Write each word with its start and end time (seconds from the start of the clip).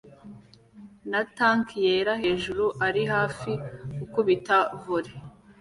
na 1.11 1.21
tank 1.35 1.67
yera 1.85 2.13
hejuru 2.23 2.65
ari 2.87 3.03
hafi 3.13 3.51
gukubita 3.97 4.55
volley 4.81 5.13